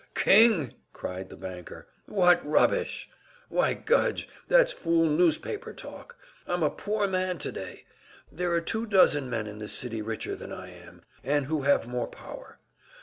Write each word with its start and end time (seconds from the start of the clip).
"King!" 0.15 0.73
cried 0.93 1.29
the 1.29 1.35
banker. 1.37 1.85
"What 2.07 2.43
rubbish! 2.43 3.07
Why, 3.49 3.75
Gudge, 3.75 4.27
that's 4.47 4.71
fool 4.71 5.05
newspaper 5.07 5.73
talk! 5.73 6.17
I'm 6.47 6.63
a 6.63 6.71
poor 6.71 7.05
man 7.07 7.37
today. 7.37 7.85
There 8.31 8.51
are 8.51 8.61
two 8.61 8.87
dozen 8.87 9.29
men 9.29 9.45
in 9.45 9.59
this 9.59 9.73
city 9.73 10.01
richer 10.01 10.35
than 10.35 10.51
I 10.51 10.71
am, 10.71 11.03
and 11.23 11.45
who 11.45 11.61
have 11.61 11.87
more 11.87 12.07
power. 12.07 12.57